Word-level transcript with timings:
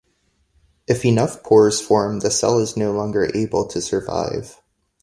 If 0.87 1.05
enough 1.05 1.43
pores 1.43 1.79
form, 1.79 2.21
the 2.21 2.31
cell 2.31 2.57
is 2.57 2.75
no 2.75 2.91
longer 2.91 3.29
able 3.35 3.67
to 3.67 3.79
survive. 3.79 4.59